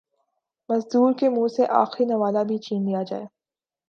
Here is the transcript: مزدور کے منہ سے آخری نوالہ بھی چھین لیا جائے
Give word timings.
مزدور 0.69 1.13
کے 1.19 1.29
منہ 1.29 1.47
سے 1.47 1.65
آخری 1.73 2.05
نوالہ 2.05 2.43
بھی 2.47 2.57
چھین 2.57 2.85
لیا 2.85 3.03
جائے 3.03 3.25